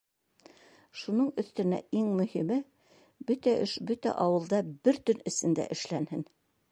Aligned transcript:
Шуның 1.01 1.27
өҫтөнә 1.43 1.81
иң 1.99 2.07
мөһиме— 2.21 2.57
бөтә 3.27 3.55
эш 3.67 3.75
бөтә 3.91 4.15
ауылда 4.25 4.63
бер 4.89 4.99
төн 5.11 5.23
эсендә 5.33 5.69
эшләнһен. 5.77 6.25